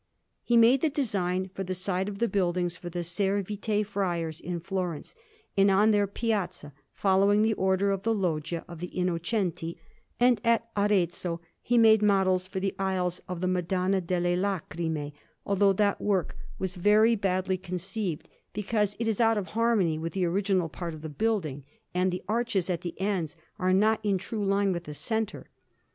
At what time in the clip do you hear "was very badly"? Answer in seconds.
16.57-17.55